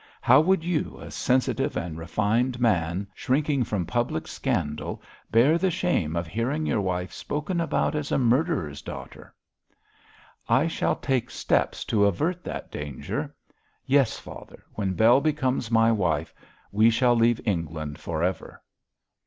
[0.19, 6.15] How would you, a sensitive and refined man shrinking from public scandal, bear the shame
[6.15, 9.31] of hearing your wife spoken about as a murderer's daughter?'
[10.49, 13.35] 'I shall take steps to avert that danger.
[13.85, 16.33] Yes, father, when Bell becomes my wife
[16.71, 18.59] we shall leave England for ever.'